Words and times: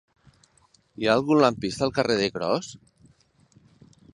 Hi 1.01 1.09
ha 1.09 1.17
algun 1.17 1.41
lampista 1.45 1.85
al 1.89 1.93
carrer 1.99 2.17
de 2.21 2.31
Cros? 2.39 2.73